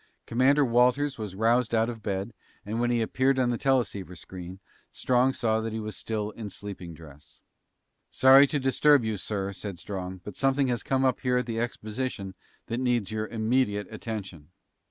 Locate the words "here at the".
11.19-11.59